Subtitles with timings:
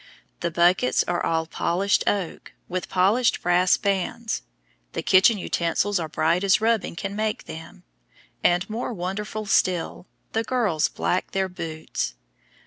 [0.39, 4.41] The buckets are all polished oak, with polished brass bands;
[4.93, 7.83] the kitchen utensils are bright as rubbing can make them;
[8.43, 12.15] and, more wonderful still, the girls black their boots.